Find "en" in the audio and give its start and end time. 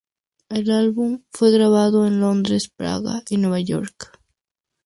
2.07-2.21